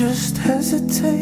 [0.00, 1.19] just hesitated.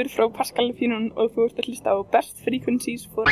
[0.00, 3.28] Þórhildur frá Pascal Fínan og þú ert að hlusta á Best Frequencies for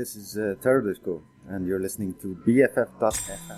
[0.00, 0.54] this is uh,
[1.50, 3.49] and you're listening to BFF.FM.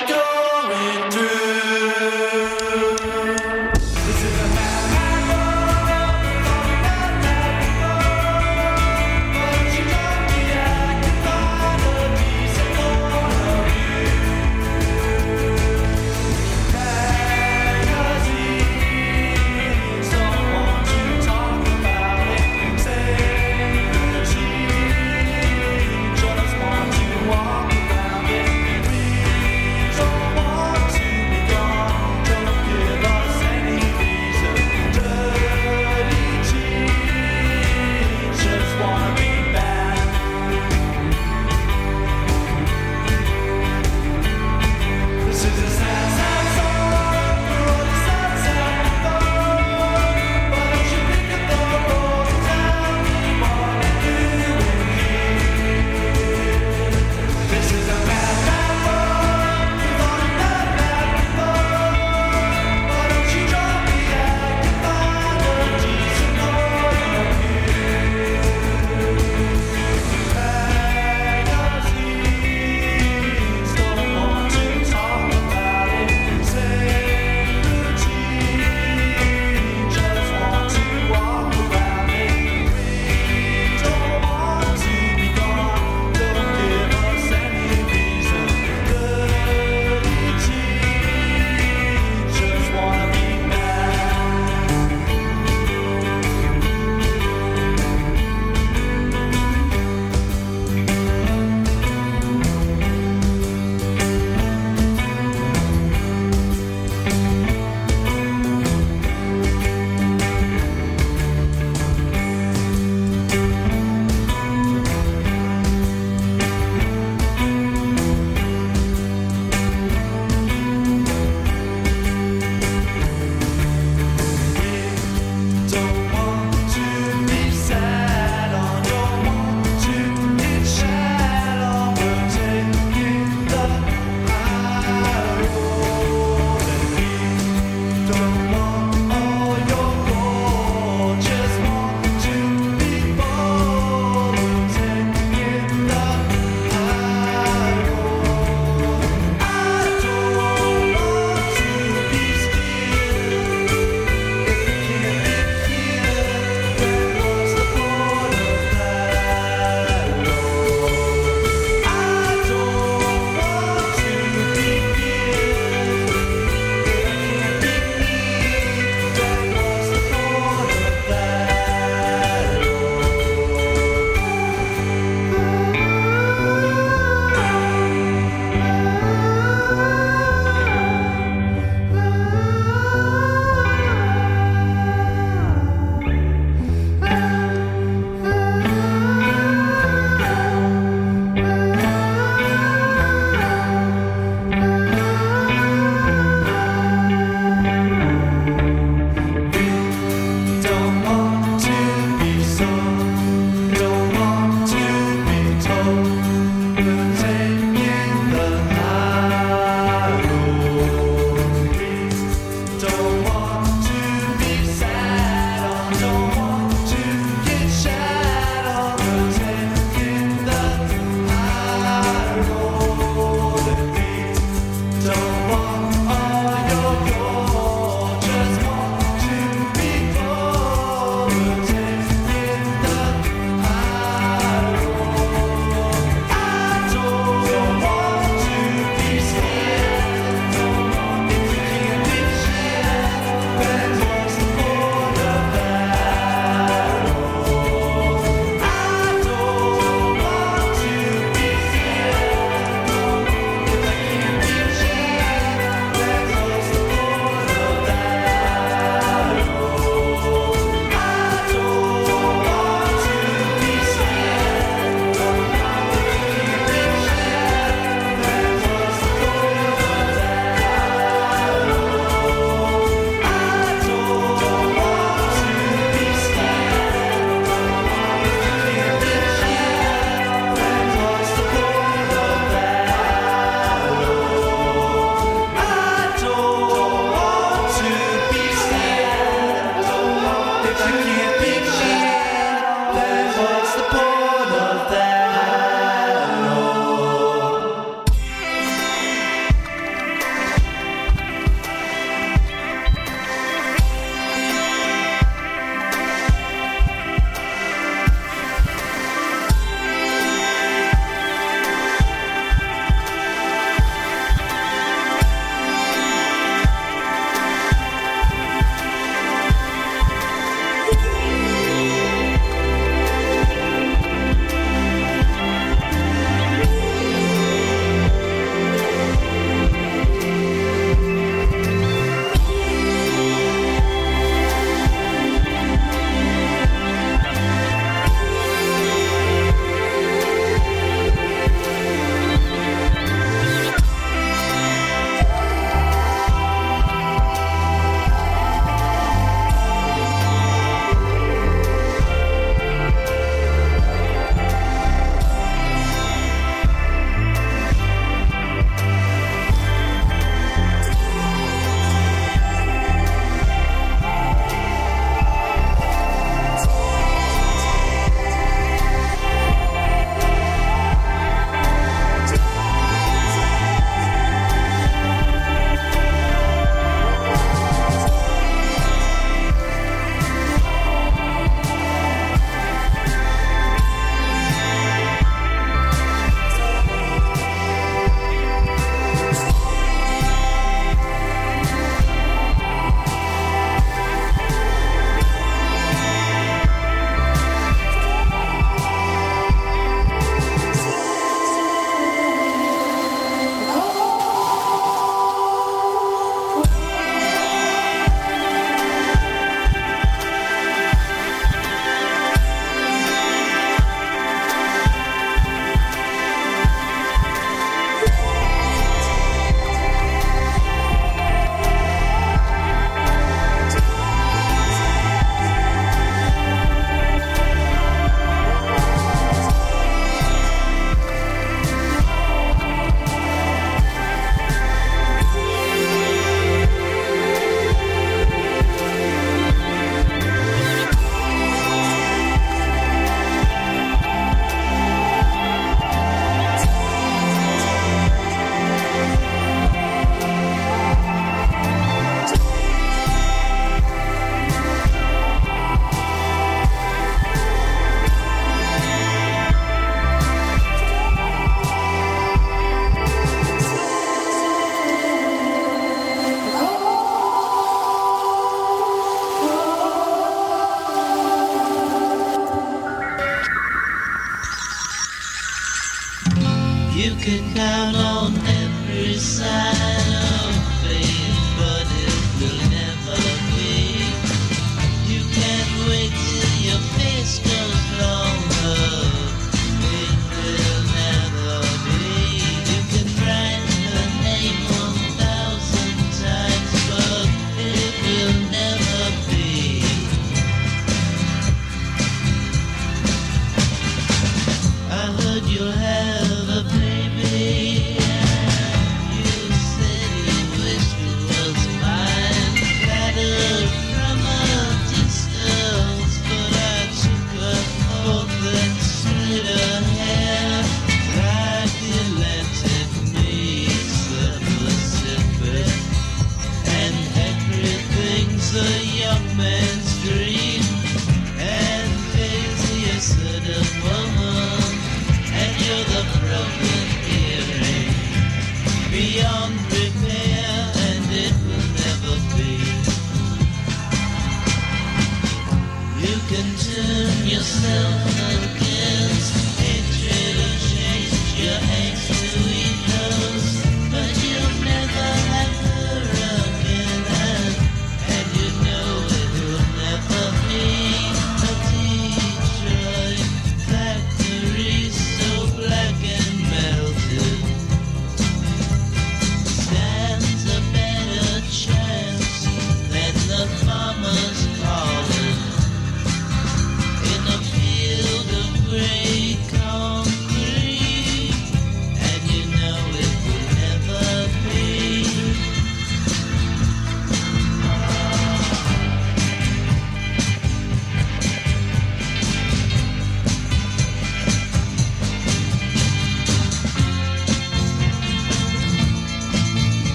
[0.00, 0.37] what you're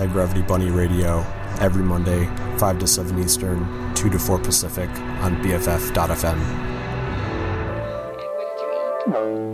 [0.00, 1.18] Anti Gravity Bunny Radio
[1.60, 2.24] every Monday,
[2.56, 4.88] 5 to 7 Eastern, 2 to 4 Pacific
[5.20, 6.38] on BFF.fm.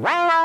[0.03, 0.37] Wow.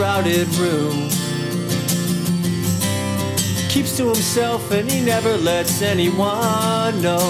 [0.00, 1.10] Crowded room.
[3.68, 7.20] Keeps to himself and he never lets anyone know.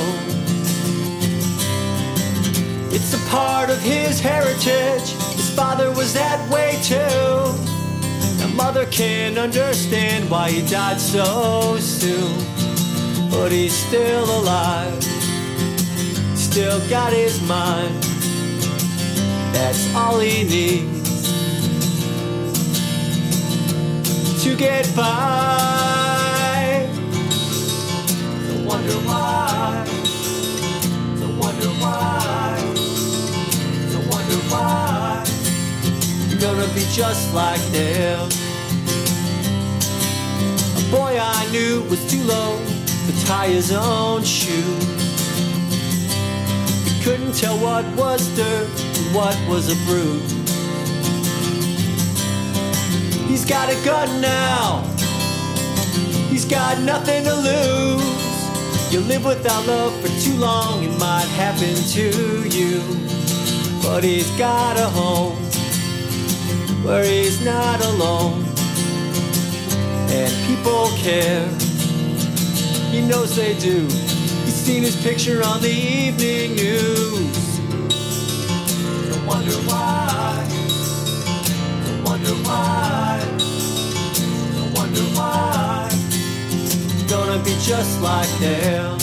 [2.93, 5.11] It's a part of his heritage.
[5.35, 8.45] His father was that way too.
[8.45, 12.39] A mother can't understand why he died so soon.
[13.33, 15.03] But he's still alive.
[16.37, 18.01] Still got his mind.
[19.53, 20.80] That's all he needs
[24.61, 26.87] get by.
[28.47, 29.87] So wonder why.
[31.19, 32.59] So wonder why.
[33.89, 35.25] So wonder why.
[36.29, 38.29] You're gonna be just like them.
[40.77, 42.59] A boy I knew was too low
[43.07, 44.85] to tie his own shoes.
[46.85, 48.69] He couldn't tell what was dirt
[48.99, 50.30] and what was a bruise.
[53.51, 54.81] Got a gun now.
[56.31, 58.93] He's got nothing to lose.
[58.93, 62.81] You live without love for too long, it might happen to you.
[63.83, 65.37] But he's got a home
[66.85, 68.45] where he's not alone.
[70.11, 71.49] And people care.
[72.93, 73.83] He knows they do.
[74.45, 77.40] He's seen his picture on the evening news.
[87.51, 88.99] Be just like them.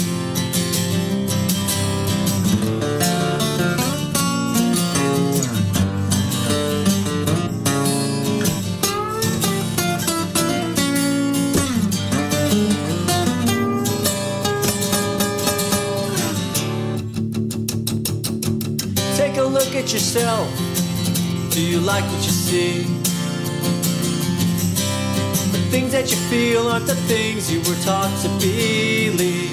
[19.16, 20.48] Take a look at yourself.
[21.52, 22.97] Do you like what you see?
[25.70, 29.52] Things that you feel aren't the things you were taught to believe.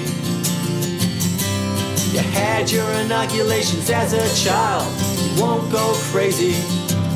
[2.13, 4.87] You had your inoculations as a child.
[5.19, 6.55] You won't go crazy,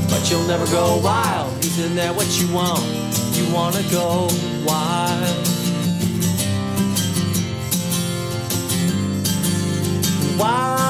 [0.10, 1.58] but you'll never go wild.
[1.64, 2.84] Isn't that what you want?
[3.36, 4.28] You wanna go
[4.66, 5.48] wild.
[10.38, 10.89] Wild.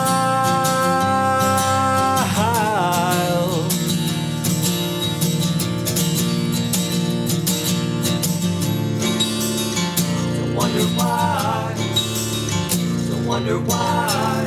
[13.50, 14.46] Wonder why.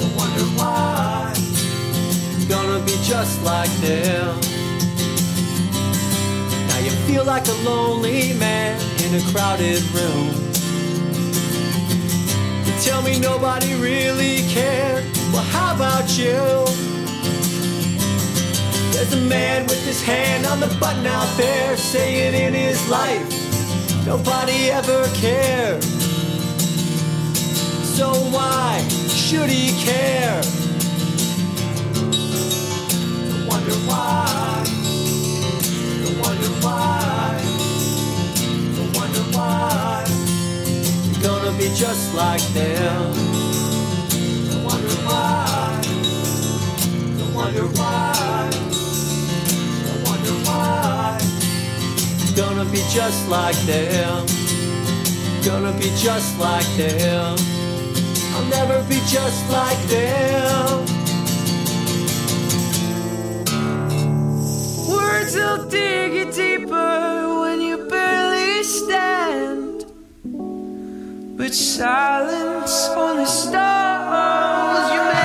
[0.00, 1.32] Don't wonder why.
[2.48, 4.40] Gonna be just like them.
[6.68, 10.34] Now you feel like a lonely man in a crowded room.
[12.66, 15.04] You tell me nobody really cared.
[15.32, 16.66] Well, how about you?
[18.92, 24.04] There's a man with his hand on the button out there saying in his life,
[24.04, 25.91] nobody ever cared.
[27.92, 30.40] So why should he care?
[33.28, 34.64] Don't wonder why.
[36.02, 37.38] Don't wonder why.
[38.76, 40.04] Don't wonder why.
[41.12, 43.12] You're gonna be just like them.
[44.48, 45.80] Don't wonder why.
[47.18, 48.50] Don't wonder why.
[49.84, 51.18] Don't wonder why.
[52.24, 54.26] You're gonna be just like them.
[55.44, 57.51] Gonna be just like them.
[58.42, 60.84] I'll never be just like them.
[64.88, 69.84] Words will dig you deeper when you barely stand.
[71.36, 74.98] But silence only stalls you.
[74.98, 75.21] man.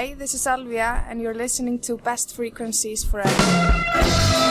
[0.00, 4.49] Hi, this is Alvia, and you're listening to Best Frequencies Forever.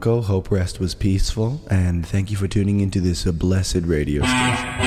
[0.00, 4.77] Hope rest was peaceful, and thank you for tuning into this uh, blessed radio station.